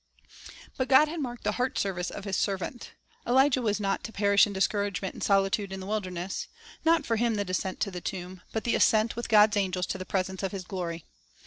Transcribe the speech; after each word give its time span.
But 0.77 0.87
God 0.87 1.09
had 1.09 1.21
marked 1.21 1.43
the 1.43 1.51
heart 1.51 1.77
service 1.77 2.09
of 2.09 2.23
His 2.25 2.35
serv 2.35 2.63
ant. 2.63 2.93
Elijah 3.27 3.61
was 3.61 3.79
not 3.79 4.03
to 4.05 4.11
perish 4.11 4.47
in 4.47 4.53
discouragement 4.53 5.13
and 5.13 5.21
solitude 5.23 5.71
in 5.71 5.79
the 5.79 5.85
wilderness. 5.85 6.47
Not 6.83 7.05
for 7.05 7.17
him 7.17 7.35
the 7.35 7.45
descent 7.45 7.79
to 7.81 7.91
the 7.91 8.01
tomb, 8.01 8.41
but 8.51 8.63
the 8.63 8.73
ascent 8.73 9.15
with 9.15 9.29
God's 9.29 9.57
angels 9.57 9.85
to 9.85 9.99
the 9.99 10.03
presence 10.07 10.41
of 10.41 10.53
His 10.53 10.63
glory. 10.63 11.05